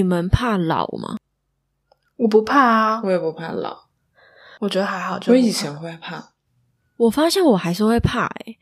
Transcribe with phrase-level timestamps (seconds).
[0.00, 1.18] 你们怕老吗？
[2.16, 3.76] 我不怕啊，我也不怕老，
[4.58, 5.18] 我觉得还好。
[5.18, 6.30] 就以前会怕，
[6.96, 8.58] 我发现我还是会怕诶、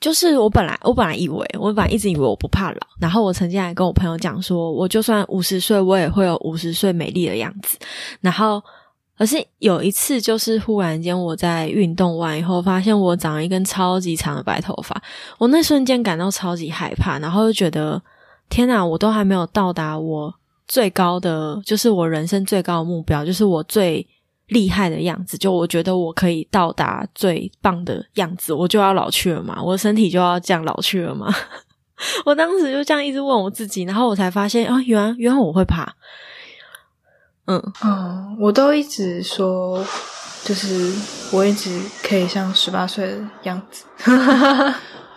[0.00, 7.76] 就是我本来我本来以为我本来一直以为我不怕老，然后我曾经还跟我朋友讲说，我就算五十岁，我也会有五十岁美丽的样子。
[8.22, 8.62] 然后，
[9.18, 15.02] 可是有一次，就是忽然间我在运动完以后，发现我长了一根超级长的白头发，
[15.36, 18.02] 我那瞬间感到超级害怕，然后就觉得
[18.48, 20.34] 天哪，我都还没有到达我
[20.68, 24.06] 最高的，就是我人生最高的目标，就是我最
[24.48, 25.36] 厉害的样子。
[25.36, 31.34] 就我觉得我可以到达最棒的样子，我就要老去了嘛，我的身体就要这样老去了嘛。
[32.24, 35.92] 我当时就这样一直问我自己，然后我才发现啊，原来原来我会怕。
[37.46, 39.82] 嗯，嗯，我都一直说，
[40.44, 40.92] 就是
[41.32, 43.84] 我一直可以像十八岁的样子。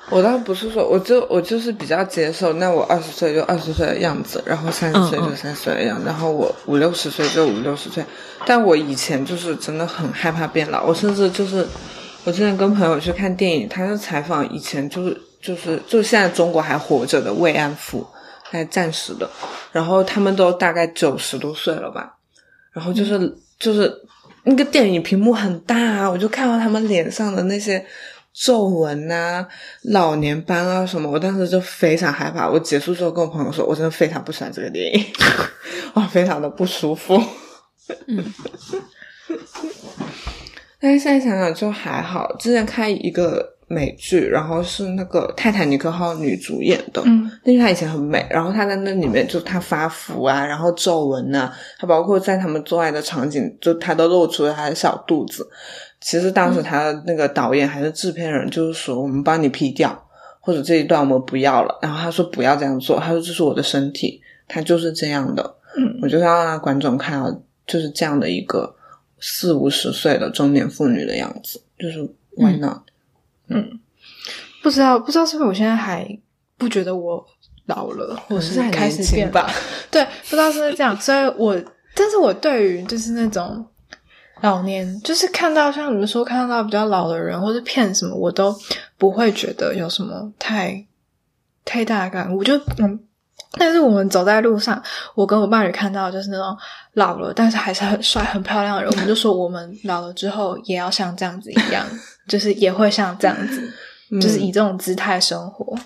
[0.09, 8.03] 我倒不是说，我就我就是比较接受，那我二十岁就二十岁的样子，然后三十岁就三十岁的样子，然后我五六十岁就五六十岁。
[8.45, 11.65] 但我以前就是真的很害怕变老，我甚至就是
[12.25, 18.05] 我之前跟朋友去看电影，他就采访以前就是就是就现在中国还活着的慰安妇，
[18.43, 19.29] 还暂时的，
[19.71, 22.17] 然后他们都大概九十多岁了吧，
[22.73, 23.89] 然后就是、就是
[24.43, 27.85] 那个电影屏幕很大啊，我就看到他们脸上的那些。
[28.33, 29.47] 皱纹啊、
[29.83, 32.49] 老年斑啊什么，我当时就非常害怕。
[32.49, 35.05] 我结束之后跟我朋友说，我真的非常不喜欢这个电影，
[35.93, 37.21] 我，非常的不舒服。
[38.07, 38.23] 嗯，
[40.79, 42.33] 但是现在想想就还好。
[42.37, 55.47] 之前看一个美剧，然后是那个《泰坦尼克号》女主演的，嗯，因为她以前很美，然后她在那里面就她发福啊，然后皱纹啊，她包括在他们做爱的场景，就她都露出了她的小肚子。
[56.01, 60.07] 其实当时她的那个导演还是制片人，就是说我们帮你 P 掉，
[60.39, 61.79] 或者这一段我们不要了。
[61.81, 65.55] 然后她说不要这样做，她说这是我的身体，她就是这样的。
[65.77, 67.31] 嗯我就是要让观众看到
[67.65, 68.75] 就是这样的一个
[69.21, 72.01] 四五十岁的中年妇女的样子，就是
[72.35, 72.81] why not？
[74.61, 76.07] 不知道不知道是不是我现在还
[76.57, 77.25] 不觉得我
[77.65, 79.49] 老了，或者是还开始变吧？
[79.89, 81.59] 对，不知道是不是这样，所以我，
[81.95, 83.65] 但是我对于就是那种
[84.41, 88.55] 老年，就是看到像你们说看到比较老的人或者骗什么，我都
[88.97, 90.85] 不会觉得有什么太
[91.65, 92.43] 太大的感悟。
[92.43, 92.99] 就嗯，
[93.59, 94.81] 但是我们走在路上，
[95.13, 96.57] 我跟我伴侣看到就是那种
[96.93, 101.85] 老了但是还是很帅很漂亮的人，我们就说我们老了之后也要像这样子一样，
[102.27, 103.73] 就是也会像这样子，
[104.21, 105.77] 就是以这种姿态生活。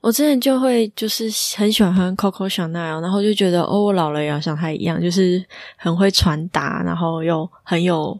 [0.00, 5.44] 我之前就会就是很喜欢喝 Coco Chanel，然后就觉得哦，我老了也要像他一样，就是
[5.76, 8.18] 很会传达，然后又很有，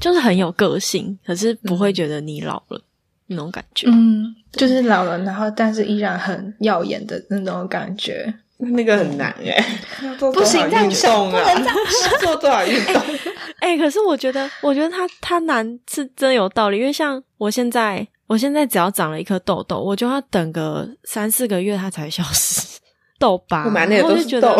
[0.00, 2.80] 就是很有个性，可是不会觉得你老了、
[3.26, 3.86] 那种感觉。
[3.90, 8.32] 嗯，就是老了，然后但是依然很耀眼的那种感觉。
[8.58, 9.78] 那个很难哎、
[10.18, 11.52] 不行这样想动啊？
[11.52, 13.02] 要做多少运动？
[13.60, 22.78] 哎、可是我觉得，我觉得他他难是真有道理，因为像我现在，我现在只要长了一颗痘痘，我就要等个三四个月它才消失
[23.20, 24.56] 痘疤，我满脸然后都痘就是觉得。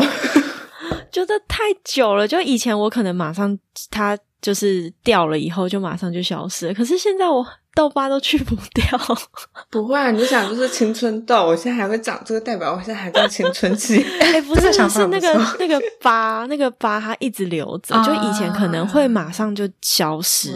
[1.10, 3.58] 觉得太久了，就以前我可能马上
[3.90, 8.98] 它就是掉了以后就马上就消失了，可是现在我痘疤都去不掉。
[9.70, 14.02] 不会啊，你就想就是青春痘，我现在还会长这个，代表我现在还在青春期。
[14.20, 20.52] 哎、不是，是那个那个疤，那个疤它一直留着，就以前可能会马上就消失，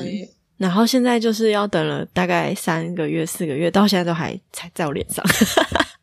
[0.56, 5.24] 然后现在就是要等了大概三个月、四个月，到现在都还才在我脸上。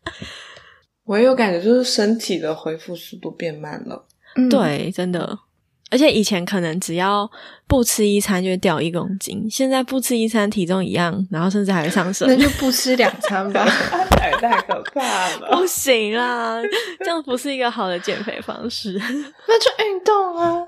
[1.04, 4.04] 我也有感觉，就是身体的恢复速度变慢了。
[4.36, 5.38] 嗯，对，真的。
[5.90, 7.30] 而且以前可能只要
[7.66, 12.36] 不吃一餐就会掉一公斤，现在不吃一餐体重一样，然后甚至还会上升那。
[12.36, 13.64] 就不吃两餐吧。
[14.18, 16.60] 太太可怕了不行啦，
[17.00, 18.92] 这样不是一个好的减肥方式。
[19.46, 20.62] 那就运动啊，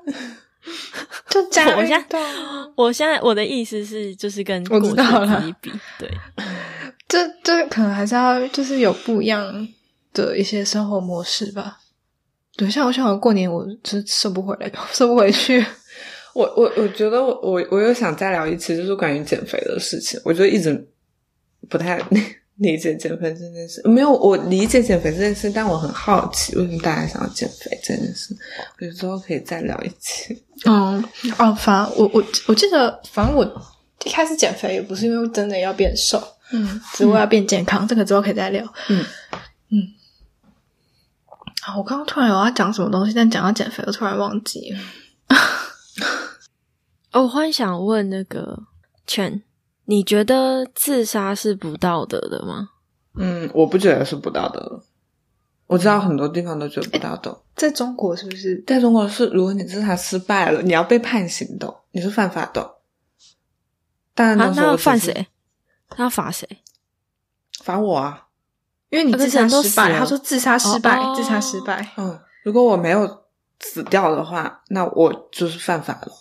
[1.29, 2.69] 就加我现在运动啊。
[2.77, 6.11] 我现在我的意思是，就是跟我过去知道了自己比，对，
[7.09, 9.69] 这这可能还是要就是有不一样
[10.15, 11.79] 的一些生活模式吧。
[12.61, 15.65] 对，像我像我过年我真瘦不回来，瘦不回去。
[16.35, 20.21] 我我我觉得我我我又想再聊一次，就是关于减肥的事情。
[20.27, 20.87] 我就一直
[21.71, 21.99] 不太
[22.61, 23.81] 理解减肥这件事。
[23.89, 28.37] 没有，我理解减肥这件事，但我很好奇为什么大家想要减肥这件事。
[28.77, 30.39] 我觉得之后可以再聊一期。
[30.67, 31.03] 嗯，
[31.39, 33.43] 哦，反正我我我记得，反正我
[34.05, 36.23] 一开始减肥也不是因为真的要变瘦，
[36.53, 37.89] 嗯，只为要变健康。
[37.89, 38.63] 这个之后可以再聊。
[38.91, 39.03] 嗯
[39.71, 39.79] 嗯。
[41.71, 44.81] 啊，我刚刚突然有要讲什么东西，但讲到减肥，我突然忘记了。
[47.13, 48.59] 哦我忽然想问那个
[49.07, 49.43] 圈，
[49.85, 52.71] 你觉得自杀是不道德的吗？
[53.15, 54.83] 嗯，我不觉得是不道德的。
[55.67, 57.43] 我知道很多地方都觉得不道德。
[57.55, 58.61] 在中国是不是？
[58.67, 62.79] 在中国是，如果你自杀失败了，你要被判刑的，你是犯法的。
[64.15, 65.29] 当然，那要犯谁？
[65.89, 66.49] 他要罚谁？
[67.63, 68.27] 罚我啊！
[68.91, 69.99] 因为你自杀失败。
[69.99, 71.87] 他说自杀失败，自杀失败。
[71.97, 73.23] 嗯，如果我没有
[73.61, 76.13] 死掉的话，那我就是犯法了。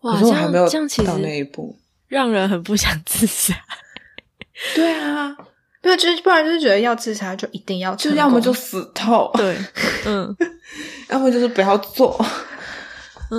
[0.00, 0.68] 可是我还没有
[1.04, 1.78] 到那一步，
[2.08, 3.54] 让人很不想自杀。
[4.74, 5.36] 对啊。
[5.82, 9.56] 对，就是不然就是觉得要自杀就一定要，就要么就死透，对，
[10.04, 10.36] 嗯，
[11.08, 12.18] 要么就是不要做。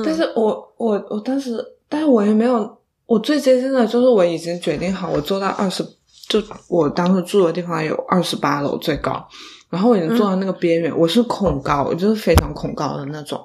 [0.05, 5.85] 但是我我我当时，但是我也没有，我最接近的就是我已经决定好，我做到二十，
[6.27, 9.27] 就我当时住的地方有二十八楼最高，
[9.69, 13.43] 然后我已经坐到那个边缘，我是恐高，我就是非常恐高的那种。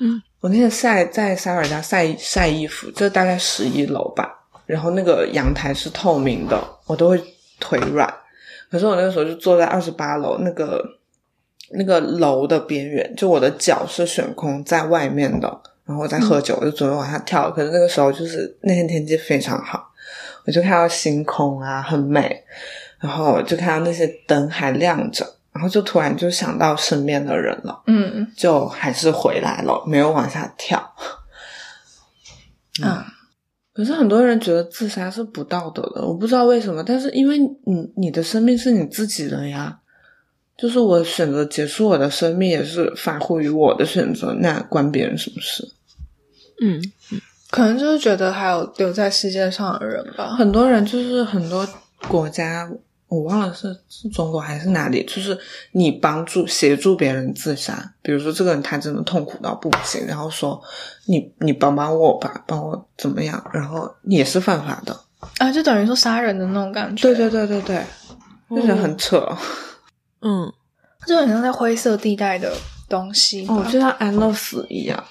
[0.00, 4.32] 嗯，我那天晒在塞尔家晒晒衣服，就大概十一楼吧，
[4.66, 7.22] 然后那个阳台是透明的，我都会。
[7.64, 8.12] 腿软，
[8.72, 10.84] 可是我那个时候就坐在二十八楼那个
[11.70, 15.46] 那个楼的边缘，就我的脚是悬空在外面的，
[15.84, 17.52] 然后我在喝酒，我就准备往下跳。
[17.52, 19.91] 可是那个时候就是那天天气非常好，
[20.46, 22.42] 我就看到星空啊，很美，
[22.98, 30.94] 然后就看到那些灯还亮着，然后就突然就想到身边的人了，嗯，就还是回来了，没有往下跳，
[32.82, 33.04] 嗯。
[33.74, 36.84] 可是很多人觉得自杀是不道德的，我不知道为什么。
[36.84, 39.78] 但是因为你你的生命是你自己的呀，
[40.58, 45.66] 就是我选择结束我的生命也是发乎于我的选择，那关别人什么事？
[46.60, 47.20] 嗯嗯，
[47.52, 50.34] 可能就是觉得还有留在世界上的人吧。
[50.36, 51.68] 很多人就是很多
[52.08, 52.68] 国家。
[53.08, 55.38] 我忘了是是中国还是哪里，就是
[55.72, 60.58] 你帮助协助别人自杀，比如说这个人他真的痛苦到不行，然后说
[61.04, 64.98] 你你帮帮我吧，帮我怎么样，然后也是犯法的
[65.36, 67.02] 啊，就等于说杀人的那种感觉。
[67.02, 67.84] 对对对对对，
[68.48, 69.28] 就觉得很扯。
[70.22, 70.50] 嗯，
[71.06, 72.50] 就很像在灰色地带的
[72.88, 75.04] 东西，哦，就像安乐死一样。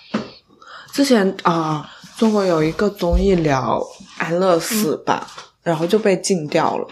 [0.91, 1.87] 之前啊，
[2.21, 3.83] 中国有一个综艺聊
[4.19, 5.27] 安乐死吧，
[5.63, 6.87] 然后就被禁掉了。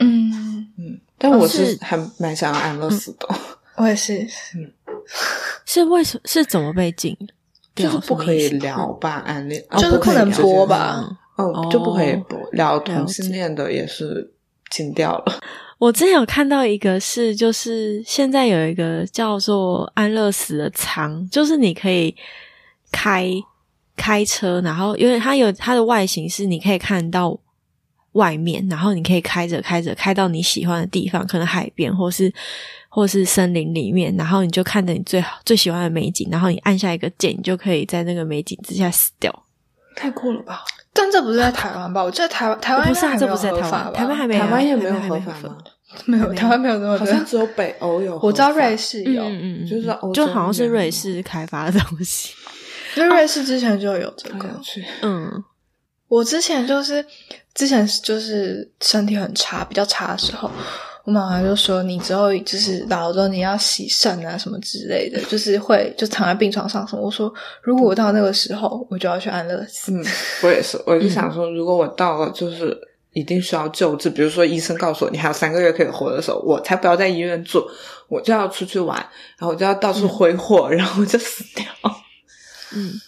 [0.00, 3.28] 嗯嗯，但我是还蛮想要安乐死的。
[3.76, 4.26] 我也是，
[4.56, 4.72] 嗯，
[5.64, 7.16] 是为什是怎么被禁？
[7.76, 11.08] 就是不可以聊吧，安恋就是不能播吧？
[11.36, 14.32] 哦，就不可以播聊同性恋的也是
[14.68, 15.40] 禁掉了。
[15.78, 22.16] 我之前有看到一个是，就是现在有一个叫做安乐死的仓，就是你可以
[22.90, 23.30] 开
[23.96, 27.38] 开车，然后因为它有它的外形是你可以看到。
[28.14, 32.32] 外面，然后你可以开着开着开到你喜欢的地方，可能海边，或是
[32.88, 39.34] 或是森林里面，然后你就看着你最好最喜欢的美景，然后你按下一个键，你就可以在那个美景之下死掉，
[39.96, 40.64] 太酷了吧！
[40.92, 42.04] 但这不是在台湾吧？
[42.04, 45.58] 我记得台湾台湾 不是啊，这不是在台湾，台湾还没，台湾也没有合法吗？
[46.04, 48.16] 没有，台湾没有那么好像只有北欧有。
[48.22, 52.32] 我知道瑞士有，嗯嗯，就是就好像是瑞士开发的东西，
[52.96, 54.48] 因为瑞士之前就有这个，
[55.02, 55.44] 嗯。
[56.06, 57.04] 我之前就是
[57.54, 60.48] 之前就是身体很差，比较差的时候，
[61.04, 67.32] 我妈妈就说：“你之后就是老了之后你要洗肾啊，什么之类的， 就是会就躺在病床上什么。”我说
[67.62, 70.04] ：“如果我到那个时候，我就要去安乐死。”嗯，
[70.42, 72.78] 我也是，我就想说，如果我到了就是
[73.12, 77.66] 一定需要救治，比如说医生告诉我你还有三个月可以活的时候，我才不要在医院住，
[78.08, 78.96] 我就要出去玩，
[79.38, 81.64] 然后我就要到处挥霍，然后我就死掉。
[82.72, 83.00] 嗯，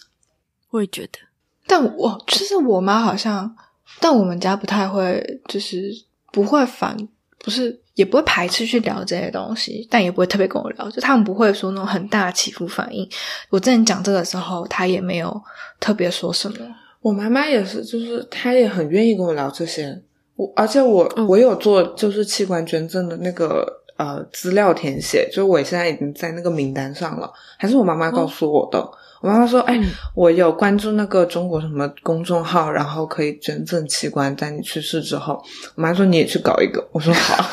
[0.69, 1.19] 我也觉得。
[1.65, 3.55] 但我就是我妈，好像，
[3.99, 5.91] 但我们家不太会，就是
[6.31, 6.95] 不会反，
[7.39, 13.05] 不是也不会排斥去聊这些东西，但也不会特别跟我聊，就他们不会说那种很大起伏反应。
[13.49, 15.41] 我之前讲这个时候，他也没有
[15.79, 16.57] 特别说什么。
[17.01, 20.01] 我妈妈也是，就是她也很愿意跟我聊这些。
[20.35, 23.65] 我而且我我有做就是器官捐赠的那个
[23.97, 28.89] 呃资料填写，就是我现在已经在那个名单上了，还是我妈妈告诉我的。
[29.21, 29.81] 我妈妈说：“哎，
[30.13, 35.43] 我有关注那个中国什么公众号，然后可以捐赠器官，在你去世之后。”
[35.75, 37.43] 我妈说：“你也去搞一个。”我说：“好。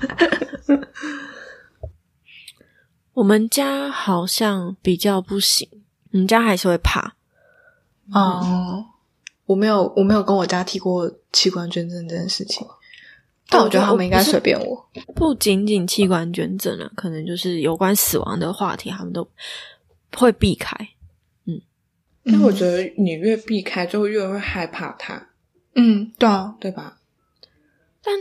[3.12, 5.68] ”我们家好像比较不行，
[6.12, 7.14] 我们家还是会怕。
[8.14, 8.86] 哦，
[9.44, 12.66] 我没有，我没有跟我家提过器官捐赠这件事情，
[13.50, 14.88] 但我觉得他们应该随便我。
[15.14, 19.28] 不仅仅器官捐赠啊，可能就是有关死亡的话题，他们都。
[20.16, 20.74] 会避开，
[21.46, 21.60] 嗯，
[22.24, 25.28] 但我觉得你越避开，就越会害怕他，
[25.74, 26.98] 嗯，对啊，对吧？
[28.02, 28.14] 但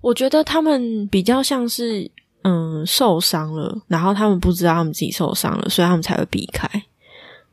[0.00, 2.10] 我觉得他们比较像是，
[2.42, 6.68] 嗯，受伤了，然后他们不知道他们自己受伤了，所以他们才会避开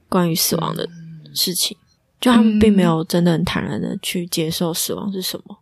[0.07, 0.87] 关于死亡的
[1.33, 1.77] 事情，
[2.19, 5.59] 就他们并没有真的很坦然的去接受死亡是什么，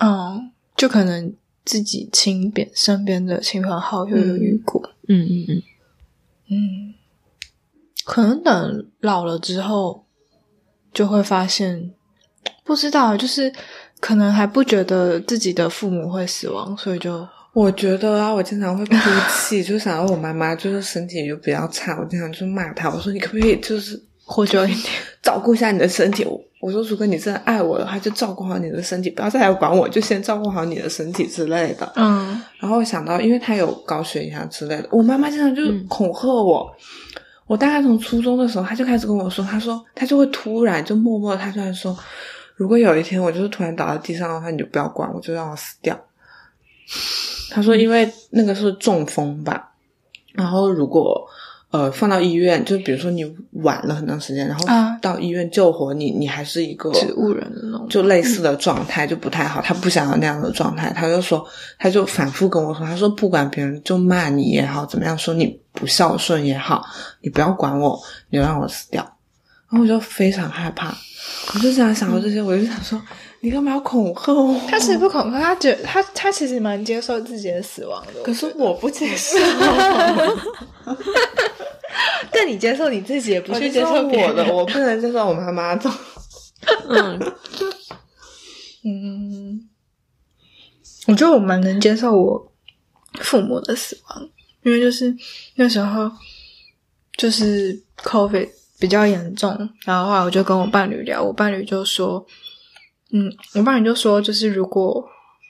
[0.00, 1.34] 哦，就可能
[1.64, 4.90] 自己亲边身边的亲朋好友有遇过。
[5.08, 5.62] 嗯嗯嗯，
[6.50, 6.94] 嗯，
[8.08, 10.06] 可能等老了之后，
[10.94, 11.90] 就会发现，
[12.64, 13.52] 不知道，就是
[14.00, 18.94] 可能还不觉得自己的父母会死亡，所以就我觉得啊，我经常会哭
[19.30, 24.86] 泣， 就想到我妈妈就是身体就比较差，我经常就骂她，我说你可不可以就是活久一点。
[25.22, 26.24] 照顾一下你的身体？
[26.24, 31.92] 我我说如果你真的爱我的话，就照顾好你的身体，不要再来管我，就先照顾好你的身体之类的。
[31.96, 36.66] 嗯然后想到，因为她有高血压之类的，我妈妈经常就恐吓我。
[37.48, 41.98] 我大概从初中的时候，他就开始跟我说，他说他就会突然就默默，他突然说，
[42.54, 45.98] 如果有一天我就是突然倒在地上的话，你就不要管我，就让我死掉。
[47.50, 49.72] 他说，因为那个是中风吧，
[50.34, 51.26] 然后如果
[51.70, 61.46] 呃放到医院，就比如说你晚了很长时间，然后啊到医院救活你，你还是一个植物人那种就类似的状态就不太好，他不想要那样的状态，他就说，
[61.78, 66.84] 他就反复跟我说，他说不管别人就骂你也好，怎么样说你不孝顺也好，
[67.20, 69.02] 你不要管我，你就让我死掉。
[69.70, 70.88] 然后我就非常害怕，
[71.54, 73.00] 我就这样想到这些，我就想说，
[73.40, 74.58] 你干嘛要恐吓我？
[74.66, 78.22] 他其实不恐吓，他觉得他他其实蛮接受自己的死亡的。
[78.22, 79.36] 可是我不接受，
[82.32, 85.90] 但你接受你自己，也不去接受我的，我不能接受我妈妈的。
[86.88, 87.20] 嗯，
[88.84, 89.68] 嗯，
[91.06, 92.52] 我觉得我蛮能接受我
[93.20, 94.28] 父母的死亡，
[94.68, 95.14] 因为就是
[95.54, 96.10] 那时候
[97.16, 98.48] 就是 COVID
[98.78, 99.50] 比较严重，
[99.84, 102.24] 然后后来我就跟我伴侣聊，我伴侣就说，
[103.12, 105.04] 嗯，我伴侣就说，就是如果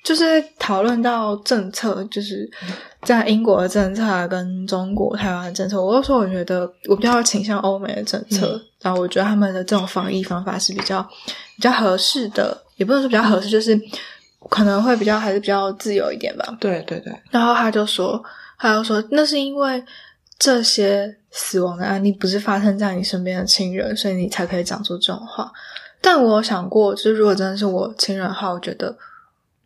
[0.04, 2.48] 就是讨论到政策，就是
[3.02, 11.02] 在英国的政策啊跟中国台湾的政策，我就说我觉得我比较倾向欧美的政策，然后我觉得他们的这种防疫方法是比较
[11.56, 13.78] 比较合适的，也不能说比较合适，就是
[14.48, 16.56] 可能会比较还是比较自由一点吧。
[16.60, 18.22] 对对对，然后他就说，
[18.58, 19.82] 他就说那是因为
[20.38, 25.50] 这些死亡的案例不是发生在你身边的亲人，所以你才可以讲出这种话。
[26.00, 28.96] 但我有想过，就是如果真的是我亲人的话，我觉得，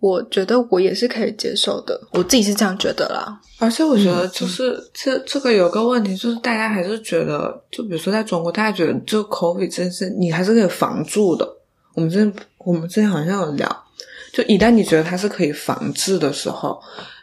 [0.01, 3.39] 我觉得我也是可以接受的，我自己是这样觉得啦。
[3.59, 11.47] 而且我觉得就是、这这个有个问题，就是大家还是觉得，就比如说在中国，大家觉得就 COVID 这件事，你还是可以防住的。
[11.95, 13.85] 我们之前我们之前好像有聊，
[14.33, 16.81] 就一旦你觉得它是可以防治的时候，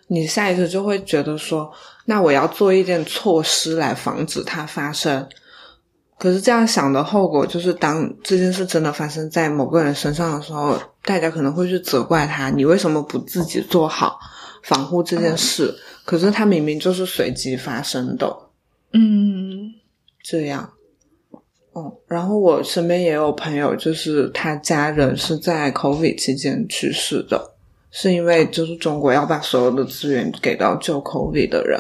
[0.10, 1.72] 你下意识就会觉得说，
[2.06, 5.28] 那我要做一件措施来防止它发生。
[6.18, 14.20] 可是这样想的后果就是，当这件事真的发生在某个人身上的时候，大家可能会去责怪他，你为什么不自己做好
[14.64, 15.74] 防护这件事？
[16.04, 18.36] 可是它明明就是随机发生的，
[18.92, 19.74] 嗯
[20.22, 20.74] 这样。
[21.72, 27.54] 哦，然后我身边也有朋友，就是他家人是在 COVID 期间去世的，
[27.92, 31.80] 是因为就是中国要把所有的资源给到救 COVID 的人，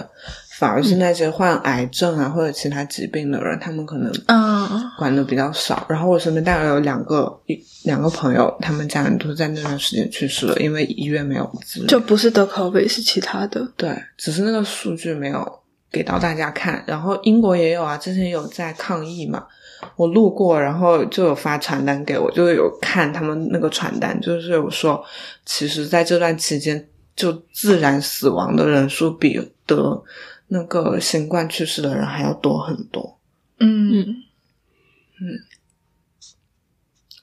[0.57, 5.85] 反而是那些患癌症啊或者其他疾病的人，他们可能嗯管的比较少。
[5.87, 11.87] 然后我身边大概有两个一两个朋友，他们家人都是在那段时间去世了，因为医院没有资源。
[11.87, 13.65] 就不是得 COVID 是其他的。
[13.77, 15.59] 对，只是那个数据没有
[15.91, 16.83] 给到大家看。
[16.85, 19.45] 然后英国也有啊，之前有在抗议嘛，
[19.95, 25.03] 我路过，然后就有发传单给我，就有看他们那个传单，就是有说，
[25.45, 30.03] 其实在这段期间，就自然死亡的人数比得
[30.47, 33.19] 那个新冠去世的人还要多很多。
[33.59, 33.99] 嗯。
[33.99, 34.15] 嗯。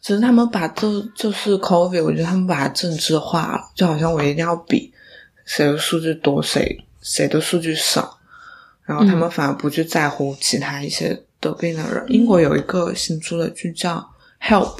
[0.02, 4.92] 只是他们把这就是 COVID，我觉得他们把它政治化了，就好像我一定要比
[5.44, 8.16] 谁的数据多，谁谁的数据少，
[8.84, 12.04] 然后他们反而不去在乎其他一些得病的人。
[12.08, 13.96] 英国有一个新出的剧叫
[14.48, 14.76] 《Help》，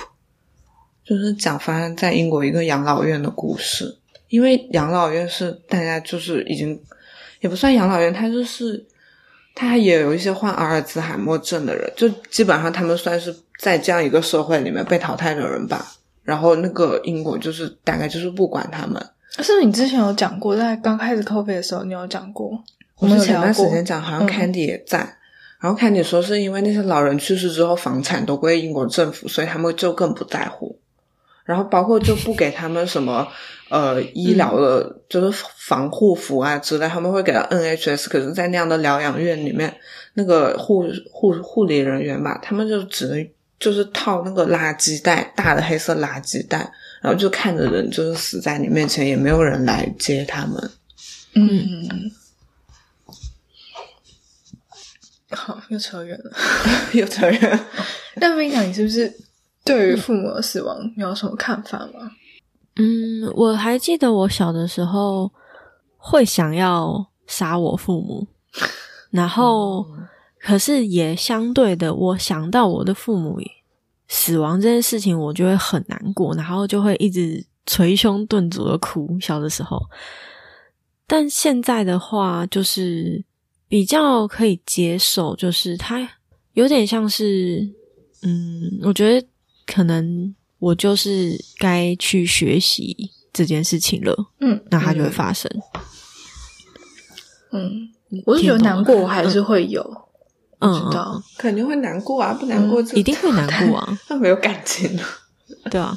[1.05, 3.99] 就是讲发生在英国一个养老院的故事。
[4.29, 6.81] 因为养老院是大家就是已经
[7.41, 8.85] 也不算养老院，它就是
[9.55, 15.87] 他也有一些患阿尔兹海默症的人，就基本上他们算是在这样一个社会里面被淘汰的人吧。
[16.25, 19.01] 然后那个英国就是大概就是不管他们。
[19.39, 22.59] 是不是你之前有讲过，在刚开始 COVID 的时候，你有讲过？
[22.99, 25.17] 我们前段时间讲，好像嗯 Candy 也在。
[25.61, 30.79] 然后 Candy 说是因为那些老人去世之后，房产都归英国政府，所以他们就更不在乎。
[31.45, 33.27] 然后包括就不给他们什么
[33.69, 38.09] 呃医疗的，就是防护服啊之类，他们会给到 NHS。
[38.09, 39.73] 可是，在那样的疗养院里面，
[40.15, 43.29] 那个护护护理人员吧，他们就只能
[43.61, 46.69] 就是套那个垃圾袋，大的黑色垃圾袋，
[47.01, 50.71] 然后就看着人就是死在你面前，也没有人来接他们。
[51.37, 52.11] 嗯，
[55.31, 56.31] 好， 又扯远了。
[56.95, 57.61] 又扯远。
[58.17, 59.13] 那分享，你是不是
[59.65, 62.11] 对于父母的死亡你有什么看法吗？
[62.77, 65.33] 嗯，我还记得我小的时候
[65.97, 68.27] 会想要杀我父母，
[69.11, 69.87] 然后
[70.39, 73.41] 可是也相对的，我想到我的父母
[74.09, 79.19] 死亡这件事情，我就会很难过，然后就会一直捶胸顿足的哭。
[79.21, 79.81] 小的时候，
[81.07, 83.25] 但现在的话，就是
[83.69, 86.09] 比较可以接受，就是它
[86.53, 87.69] 有点像是，
[88.23, 89.27] 嗯，我觉得
[89.67, 95.51] 可能我就是该去学习这件事情了，嗯，那它就会发生。
[97.53, 97.89] 嗯，
[98.25, 99.83] 我是觉得难过，我还是会有，
[100.61, 103.99] 嗯知道，肯定会难过啊，不难过这一定会难过啊。
[104.09, 105.03] 那没有感情了。
[105.71, 105.97] 对啊，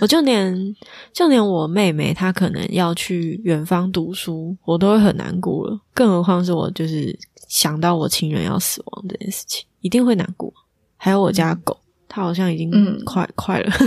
[0.00, 0.76] 我就连
[1.12, 5.80] 就连我妹妹她可能要去远方读书，我都会很难过了。
[5.92, 7.16] 更何况是我就是
[7.48, 10.52] 想到我亲人要死亡这件事情，一定会难过。
[10.96, 11.78] 还有我家狗，
[12.08, 13.72] 它好像已经嗯快、快了。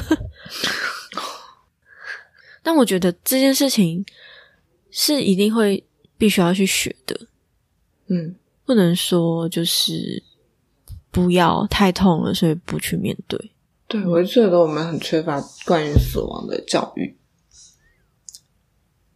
[2.62, 4.06] 但我觉得这件事情
[4.92, 5.84] 是一定会
[6.18, 7.20] 必须要去学的，
[8.08, 10.22] 嗯，不能说就是
[11.10, 13.52] 不要太痛了，所以不去面对。
[13.90, 17.18] 对，我就觉得我们很缺乏关于死亡的教育，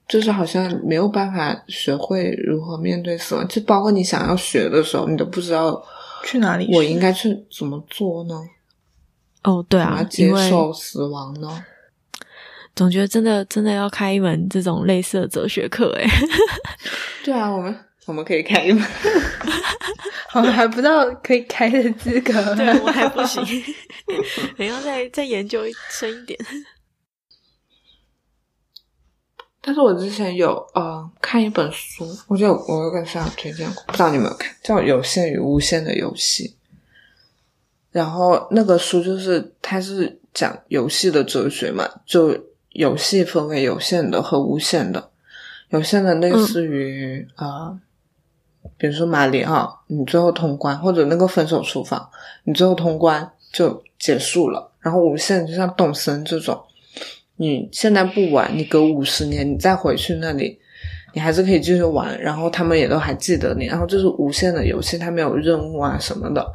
[0.08, 5.82] 就是好像没有办法学会如何面对死亡，就包括你想要学的时候，你都不知道
[6.26, 6.68] 去哪里？
[6.74, 8.36] 我应该去怎么做呢？
[9.44, 11.64] 哦，对啊，接受死亡呢？
[12.76, 16.08] 总觉得真的真的要开一门这种类似的哲学课，诶
[17.24, 17.78] 对啊，我们
[18.08, 18.84] 我们可以开一门，
[20.34, 22.34] 我们还不到可以开的资格。
[22.56, 23.44] 对我还不行，
[24.58, 26.40] 你要再再研究深一点。
[29.66, 36.50] 但是我之前有呃看一本书，我觉得我有跟上推荐过，不知道你有没有看，叫《有限与无限的游戏》。
[37.92, 42.38] 然后那个书就是它是讲游戏的哲学嘛，就
[42.72, 45.12] 游戏分为有限的和无限的。
[45.70, 47.80] 有限的类似于啊、呃
[48.78, 52.10] 比如说马里奥，你最后通关，或者那个分手厨房，
[52.44, 54.70] 你最后通关就结束了。
[54.80, 56.62] 然后无限就像动森这种，
[57.38, 60.60] 你现在不玩，你隔五十年你再回去那里，
[61.14, 63.66] 你还是可以继续玩，然后他们也都还记得你。
[63.68, 66.46] 然后这是无限的游戏，它没有任务啊什么的。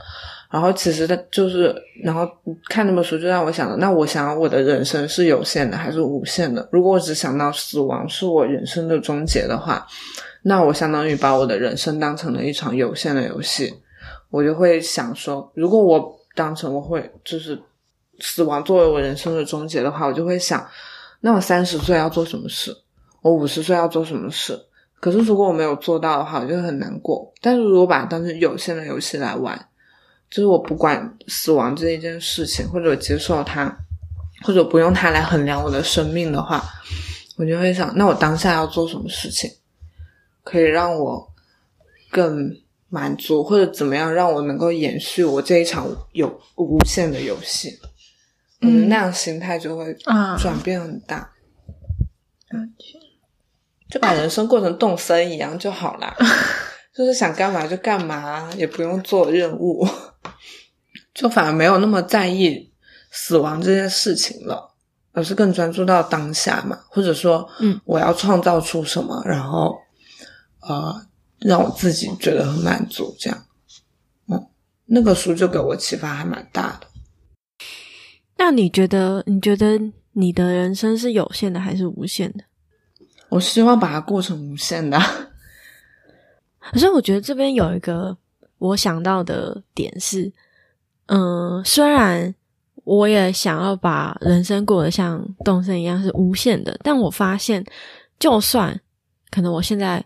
[0.51, 2.27] 然后其实它就是，然后
[2.71, 6.67] 看那本书就让我想到，那我想我的人生是有限的还是无限的？
[6.73, 9.87] 如果我只想到死亡是我人生的终结的话，
[10.43, 13.75] 那我相当于把我的人生当成了一场有限的游戏。
[14.31, 17.61] 我就会想说，如果我当成我会就是
[18.21, 20.67] 死亡作为我人生的终结的话，我就会想，
[21.21, 22.77] 那我三十岁要做什么事？
[23.23, 24.59] 我五十岁要做什么事？
[25.01, 27.33] 可是如果我没有做到的话，我就很难过。
[27.41, 29.69] 但是如果把它当成有限的游戏来玩，
[30.29, 33.75] 就是我不管死亡这一件事情，或者我接受它，
[34.43, 36.63] 或者不用它来衡量我的生命的话，
[37.37, 39.51] 我就会想，那我当下要做什么事情，
[40.49, 41.29] 可以让我
[42.11, 42.51] 更
[42.89, 47.79] 满足，或者怎么样让我能够延续我这一场有无限的游戏。
[48.63, 51.31] 嗯那样心态就会啊转变很大，
[53.91, 56.17] 就把人生过成动森一样就好啦。
[56.97, 59.87] 就是想干嘛就干嘛，也不用做任务，
[61.15, 62.73] 就反而没有那么在意
[63.13, 64.75] 死亡这件事情了，
[65.13, 69.79] 而是更专注到当下嘛，或者说，嗯，我要创造出什么，然后
[70.69, 71.07] 呃，
[71.41, 73.47] 让我自己觉得很满足，这样，
[74.29, 74.47] 嗯，
[74.85, 76.87] 那个书就给我启发还蛮大的。
[78.37, 79.25] 那你觉得？
[79.27, 79.81] 你觉得
[80.13, 82.45] 你的人生是有限的还是无限的？
[83.31, 84.99] 我希望把它过成无限的，
[86.61, 88.17] 可是我觉得这边有一个
[88.59, 90.33] 我想到的点是，
[91.07, 92.35] 嗯，虽然
[92.85, 97.65] 我也想要把人生过得像动森一样是无限的，但我发现，
[98.19, 98.81] 就算
[99.31, 100.05] 可能我现在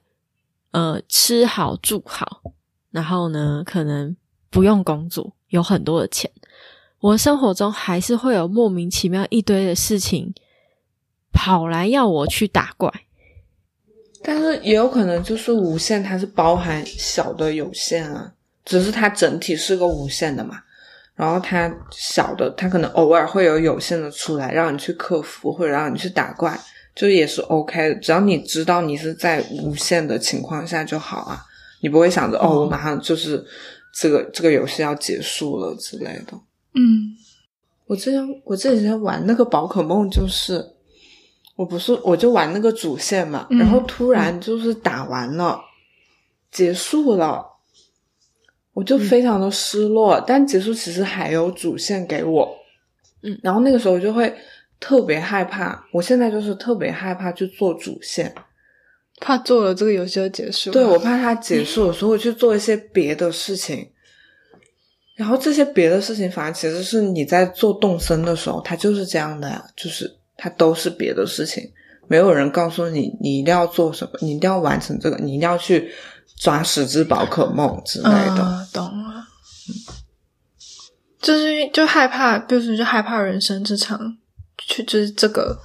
[0.73, 2.43] 呃吃好住好，
[2.91, 4.15] 然后呢可能
[4.51, 6.31] 不用工作，有很多的钱，
[7.01, 10.35] 我生活中还是会有莫名其妙一堆的事情
[11.33, 12.93] 跑来要我去打怪。
[14.25, 18.33] 但是也有可能就是无限，它是包含小的有限啊，
[18.65, 20.63] 只是它整体是个无限的嘛。
[21.15, 26.59] 然后它小的，它可能偶尔会有有限的出来，让你去克服或者让你去打怪，
[26.95, 27.95] 就也是 OK 的。
[27.97, 31.45] 只要你知道你是在无限的情况下就好啊，
[31.81, 33.45] 你不会想着哦，我马上就是
[33.95, 36.33] 这个这个游戏要结束了之类的。
[36.75, 37.17] 嗯。
[37.87, 40.65] 我之前我这几天玩那个宝可梦，就是
[41.57, 43.59] 我不是我就玩那个主线嘛，嗯。
[43.59, 45.61] 然后突然就是打完了，
[46.51, 47.45] 结束了，
[48.73, 50.19] 我就非常的失落。
[50.27, 52.57] 但结束其实还有主线给我，
[53.23, 53.39] 嗯。
[53.43, 54.33] 然后那个时候我就会
[54.83, 58.35] 特别害怕，我现在就是特别害怕去做主线，
[59.21, 60.73] 怕做了这个游戏就结束。
[60.73, 63.89] 对我怕它结束，所以我去做一些别的事情。
[65.15, 71.63] 然后这些别的事情，反而其实是你在做动身的时候，它就是这样的呀，就是它都是别的事情，
[72.09, 75.93] 没有人告诉你你一定要做什么，你一定要完成这个，你一定要去
[76.39, 78.41] 抓十只宝可梦之类的。
[78.41, 79.25] 嗯，懂了。
[81.21, 84.17] 就是就害怕，就是就害怕人生这场，
[84.67, 85.59] 去就是这个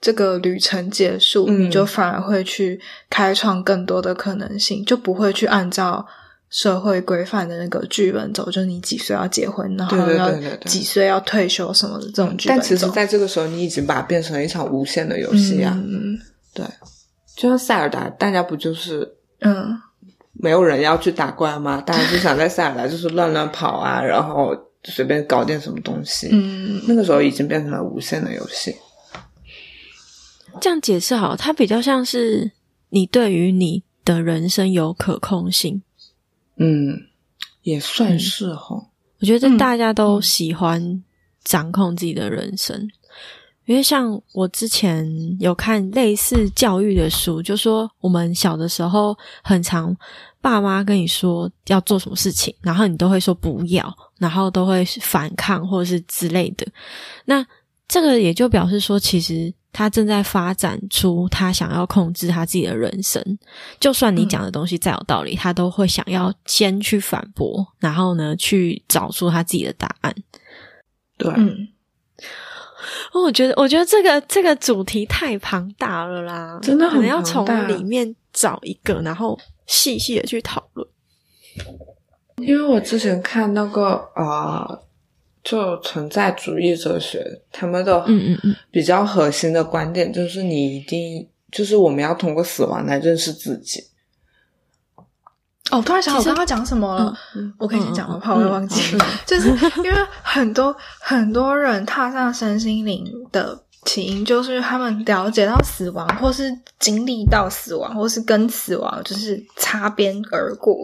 [0.00, 6.06] 这个旅程结束，嗯你就反而会去开创更多的可能性，就不会去按照
[6.50, 10.30] 社会规范的那个剧本走，就是你几岁要结婚，然后要
[10.64, 12.60] 几岁要退休什么的这种剧本走。
[12.60, 15.72] 但其实，在这个时候，你已经把它变成一场无限的游戏啊！
[15.74, 16.16] 嗯
[16.54, 16.64] 对，
[17.34, 19.76] 就像塞尔达，大家不就是嗯
[20.34, 21.82] 没有人要去打怪吗？
[21.84, 24.54] 大家就想在塞尔达就是乱乱跑啊，然后
[24.84, 26.28] 随便搞点什么东西。
[26.30, 28.74] 嗯那个时候已经变成了无限的游戏。
[30.60, 32.52] 这样解释好，它比较像是
[32.90, 35.82] 你对于你的人生有可控性。
[36.56, 37.08] 嗯，
[37.62, 38.86] 也算是哈。
[39.20, 41.02] 我觉得嗯大家都喜欢
[41.42, 42.88] 掌控自己的人生，
[43.64, 49.96] 因为像我之前有看类似教育的书，就说我们小的时候很常
[50.44, 56.66] 爸妈跟你说要做什么事情，然后你都会说不要，然后都会反抗或者是之类的。
[57.24, 57.42] 那
[57.88, 63.22] 这个也就表示说，其实他正在发展出他想要控制他自己的人生。
[63.80, 70.14] 就算你讲的东西再有道理，他都会想要先去反驳，然后呢，去找出他自己的答案。
[71.16, 71.68] 对，嗯，
[73.14, 80.88] 哦，我觉得，我觉得这个这个主题太庞大了啦，真的很可能要从里面找一个，然后细细的去讨论。
[82.38, 84.82] 因为我之前看那个呃，
[85.42, 93.84] 就存在主义哲学，他们的嗯嗯嗯比较核心的观点就是你一定就是我们要通过死亡来认识自己。
[95.70, 97.16] 哦，突然想到我刚刚讲什么了。
[97.36, 98.16] 嗯我可以先讲吗？
[98.18, 98.96] 嗯怕我会忘记。
[98.96, 99.48] 嗯就是
[99.82, 110.76] 因为很多 很多人踏上身心灵的起因，就是他们了解到死亡，或是经历到死亡，或是跟死亡就是擦边而过，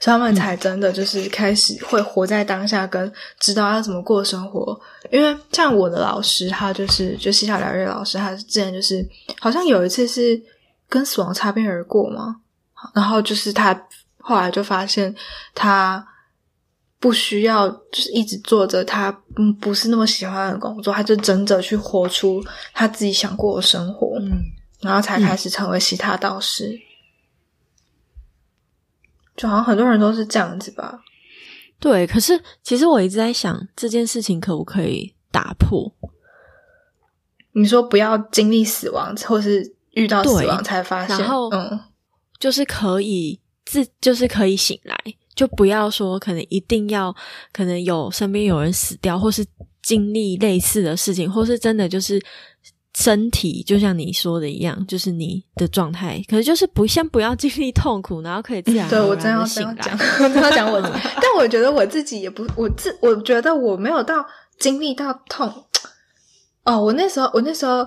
[0.00, 4.78] 所以他们才真的就是开始会活在当下，跟知道要怎么过生活。
[5.10, 9.06] 因为像我的老师，他就是就西夏疗愈老师，他之前就是
[9.40, 10.40] 好像有一次是
[10.88, 12.36] 跟死亡擦边而过嘛，
[12.94, 13.78] 然后就是他
[14.18, 15.14] 后来就发现
[15.54, 16.06] 他
[17.02, 22.40] 不需要就是一直做着他嗯不是那么喜欢的工作，他就真的去活出
[22.72, 24.40] 他自己想过的生活，嗯，
[24.80, 26.78] 然后才开始成为其他导师。
[29.34, 31.02] 就好像很多人都是这样子吧，
[31.80, 32.06] 对。
[32.06, 35.92] 可是其实我一直在想，这件事情可不可以打破？
[37.54, 41.80] 你说不要经历死亡，或是遇到死亡才发现，然后嗯
[42.38, 44.96] 就是可以自，就是可以醒来，
[45.34, 47.14] 就不要说可能一定要，
[47.52, 49.44] 可能有身边有人死掉，或是
[49.82, 52.22] 经历类似的事情，或是真的就是
[52.94, 59.70] 身体，就像你说的一样，就是你的状态，可是就是不先不要经历痛苦，然后可以自然对我真要讲，
[60.20, 64.24] 我真 要讲我，但我觉得我自己也不，我自我觉得我没有到
[64.58, 65.50] 经历到痛。
[66.64, 67.84] 哦，我那时候，我那时候，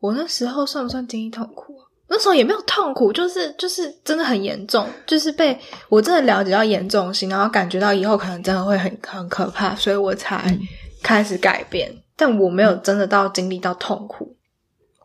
[0.00, 1.84] 我那时候算不算经历痛苦啊？
[2.08, 10.56] 那时候也没有痛苦，就是就是真的很严重，就是被我真的了解到严重性，然后感觉到以后可能真的会很很可怕，所以我才
[11.02, 11.92] 开始改变。
[12.14, 14.36] 但我没有真的到经历到痛苦，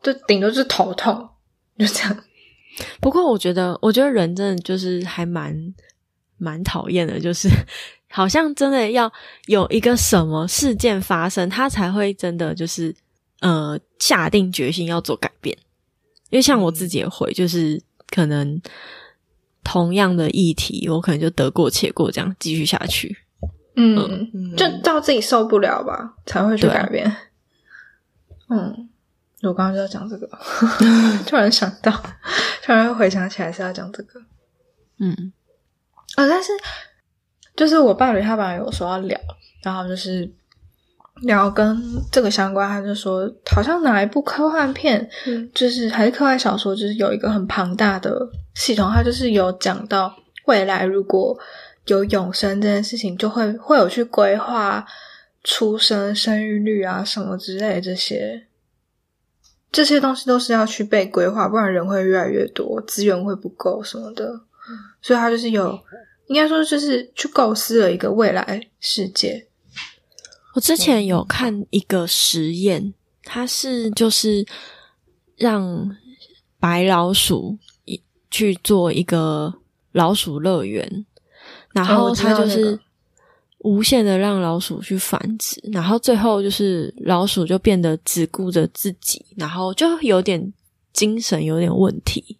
[0.01, 1.27] 就顶多是头痛，
[1.77, 2.17] 就这样。
[3.01, 5.53] 不过我觉得，我觉得人真的就是还蛮
[6.37, 7.49] 蛮讨厌的，就是
[8.09, 9.11] 好像真的要
[9.47, 12.95] 有一个什么事件发生，他才会真的就是
[13.41, 15.57] 呃下定决心要做改变。
[16.31, 18.59] 因为像我自己也会，就是可能
[19.63, 23.15] 同样的议题，我可能就得过且过，这样继续下去。
[23.75, 27.15] 嗯，嗯就到自己受不了吧，才会去改变。
[28.49, 28.89] 嗯，
[29.43, 30.27] 我刚刚就要讲这个，
[31.27, 31.91] 突然想到，
[32.63, 34.19] 突然回想起来是要讲这个。
[34.99, 35.31] 嗯
[36.15, 36.51] 啊，但是
[37.55, 39.19] 就是我伴侣他本来有说要聊，
[39.63, 40.31] 然后就是
[41.21, 41.77] 聊跟
[42.11, 50.13] 这个相关，他就说好像哪一部科幻片，嗯就是还是科幻小说，就是有一个很庞大的系统，它就是有讲到
[50.45, 51.37] 未来如果
[51.87, 54.85] 有永生这件事情，就会会有去规划
[55.43, 58.47] 出生、生育率啊什么之类的这些。
[59.71, 64.41] 这些东西都是要去被规划，不然人会越来越多，资源会不够什么的。
[65.01, 65.79] 所以他就是有，
[66.27, 69.47] 应该说就是去构思了一个未来世界。
[70.53, 74.45] 我之前有看一个实验，它是就是
[75.37, 75.95] 让
[76.59, 79.53] 白老鼠一去做一个
[79.93, 81.05] 老鼠乐园，
[81.73, 82.79] 然后它就是
[83.59, 90.51] 无限的让老鼠去繁殖，然后最后就是老鼠就变得只顾着自己，然后就有点
[90.91, 92.37] 精神有点问题，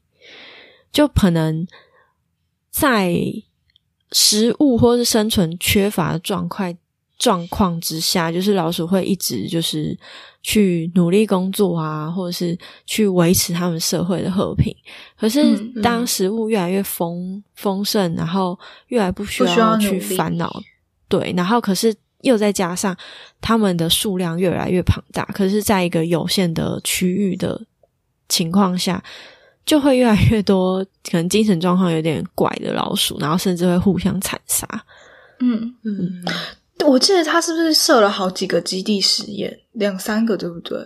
[0.91, 1.65] 就可能
[2.69, 3.15] 在
[4.12, 6.76] 食物或是生存缺乏的状况
[7.21, 9.95] 状况之下，就是老鼠会一直就是
[10.41, 12.57] 去努力工作啊，或者是
[12.88, 14.75] 去维持他们社会的和平。
[15.15, 18.57] 可是当食物越来越丰丰盛，然后
[18.88, 20.63] 越来不需不需要去烦恼，
[21.07, 22.97] 对，然后可是又再加上
[23.39, 27.62] 他们的数量越来越庞大，可是在一个有限的区域的
[28.29, 29.03] 情况下，
[29.63, 34.67] 就会越来越多可能精神状况有点怪的老鼠，然后甚至会互相残杀。
[35.39, 36.23] 嗯，嗯，
[36.85, 40.77] 我记得他是不是设了好几个基地实验，两三个对不对？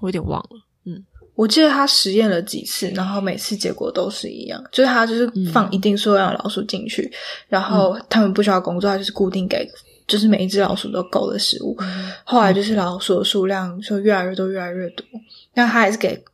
[0.00, 7.12] 我有点忘了，嗯我记得他实验了几次，然后每次结果都是一样，就是他就是放一定数量的老鼠进去，
[7.48, 9.68] 然后他们不需要工作，他就是固定给，
[10.06, 11.76] 就是每一只老鼠都够的食物。
[12.24, 15.04] 后来就是老鼠的数量就越来越多，越来越多，
[15.52, 16.24] 那他还是给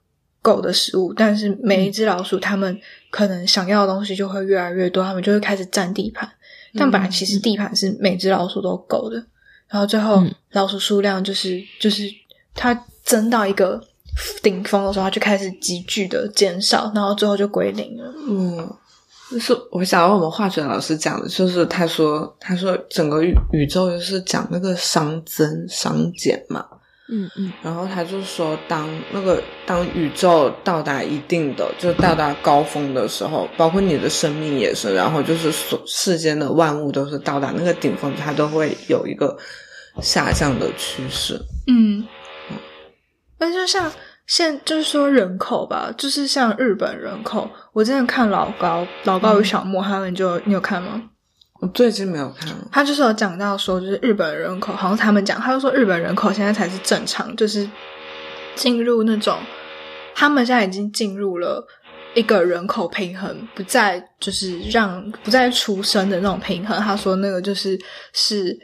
[0.40, 6.30] 够的食物，但是每一只老鼠他们可能想要的东西就会越来越多，他们就会开始占地盘。
[6.74, 9.16] 但本来其实地盘是每只老鼠都够的，
[9.68, 12.04] 然后最后嗯老鼠数量就是就是
[12.54, 13.82] 它增到一个
[14.42, 18.14] 顶峰的时候，它就开始急剧的减少，然后最后就归零了。
[18.28, 18.70] 嗯，
[19.30, 26.64] 就是我想到我们化学老师讲的，就是他说他说整个宇宇宙就是讲那个熵增熵减嘛，
[27.08, 39.36] 嗯嗯然后他就说当那个当宇宙到达一定的就到达高峰的时候，包括你的生命也是，然后就是所世间的万物都是到达那个顶峰，它都会有一个
[40.00, 41.38] 下降的趋势。
[41.66, 42.06] 嗯，
[43.38, 43.92] 那就像
[44.26, 51.02] 现就是说人口吧，就是像日本人口，我之前看老高老高与小莫他们就你有看吗？
[51.62, 57.70] 我最近没有看，他就是有讲到说，就是日本人口，好像他们讲，他就说日本人口现在才是正常，就是
[58.56, 59.38] 进入那种
[60.12, 61.64] 他们现在已经进入了
[62.14, 66.76] 一个人口平衡，不再就是让不再出生的那种平衡。
[66.80, 67.78] 他说那个就是
[68.12, 68.58] 是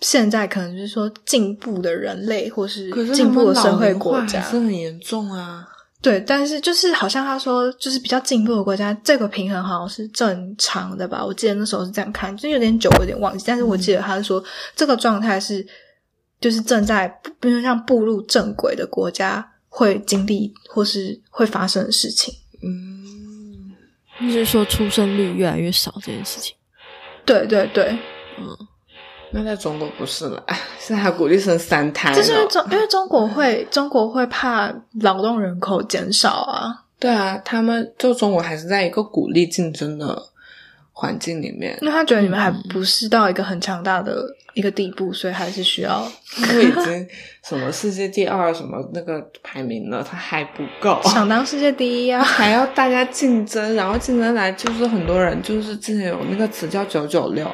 [0.00, 5.68] 现在可能就是说进步的人类或是进步的社会国家还，是很严重啊。
[6.00, 11.24] 对，但是就是好像他说，就是比较进步的国家，这个平衡好像是正常的吧？
[11.24, 13.44] 我记得那时候是这样看，就有点久，有点忘记。
[13.46, 14.42] 但是我记得他是说，
[14.76, 15.66] 这个状态是
[16.40, 17.08] 就是正在
[17.40, 22.32] 比如像步入正轨的国家会经历或是会发生的事情。
[22.62, 23.74] 嗯，
[24.20, 26.54] 就是说出生率越来越少这件事情。
[27.24, 27.98] 对对对，
[29.30, 32.14] 那在中国不是了，哎现在还鼓励生三胎。
[32.14, 36.84] 就是因为中因为中国会中国会怕劳动人口减少啊。
[36.98, 40.20] 对啊，他们就中国还是在一个鼓励竞争的
[40.92, 46.04] 环境里面，因为他觉得你们还不是到一个很强大的一个地步，所以还是需要
[46.50, 47.08] 因为已经
[47.44, 52.20] 什么世界第二什么那个排名了，他还不够，想当世界第一啊。
[52.24, 57.48] 还要大家竞争，然后竞争来就是很多人就是之前有那个词叫九九六，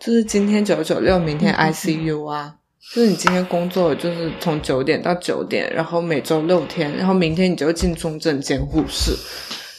[0.00, 2.54] 就是今天九九六，明天 ICU 啊。
[2.94, 9.12] 就是你今天工作就是从九点到九点，然后每周六天，然后明天你就进重症监护室。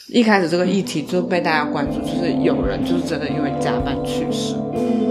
[0.10, 4.54] 一开始这个议题就被大家关注，就是有人就是真的因为加班去世。
[4.76, 5.11] 嗯